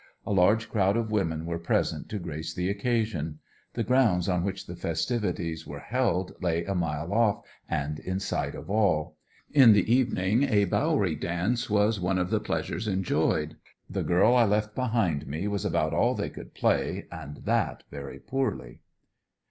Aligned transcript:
A 0.25 0.33
large 0.33 0.67
crowd 0.67 0.97
of 0.97 1.11
women 1.11 1.45
were 1.45 1.59
present 1.59 2.09
to 2.09 2.17
grace 2.17 2.55
the 2.55 2.71
occasion. 2.71 3.37
The 3.75 3.83
grounds 3.83 4.27
on 4.27 4.43
which 4.43 4.65
the 4.65 4.75
festivities 4.75 5.67
were 5.67 5.81
held 5.81 6.33
lay 6.41 6.65
a 6.65 6.73
mile 6.73 7.13
off 7.13 7.43
and 7.69 7.99
in 7.99 8.19
sight 8.19 8.55
of 8.55 8.67
all. 8.67 9.15
In 9.51 9.73
the 9.73 9.93
evening 9.93 10.41
a 10.45 10.65
Bowery 10.65 11.13
dance 11.13 11.69
was 11.69 11.99
one 11.99 12.17
of 12.17 12.31
the 12.31 12.39
pleasures 12.39 12.87
enjoyed. 12.87 13.57
"The 13.87 14.01
Girl 14.01 14.33
I 14.35 14.45
Left 14.45 14.73
Behind 14.73 15.27
Me," 15.27 15.47
was 15.47 15.65
about 15.65 15.93
all 15.93 16.15
they 16.15 16.31
could 16.31 16.55
play, 16.55 17.05
and 17.11 17.35
that 17.45 17.83
very 17.91 18.17
poorly. 18.17 18.79